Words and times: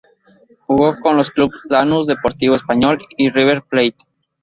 Jugó 0.65 0.95
en 1.11 1.17
los 1.17 1.29
clubes 1.29 1.59
Lanús, 1.69 2.07
Deportivo 2.07 2.55
Español 2.55 2.97
y 3.17 3.29
River 3.29 3.61
Plate. 3.61 3.97